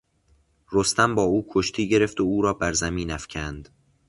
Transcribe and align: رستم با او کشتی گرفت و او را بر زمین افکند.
رستم 0.71 1.15
با 1.15 1.23
او 1.23 1.45
کشتی 1.51 1.89
گرفت 1.89 2.19
و 2.19 2.23
او 2.23 2.41
را 2.41 2.53
بر 2.53 2.73
زمین 2.73 3.11
افکند. 3.11 3.69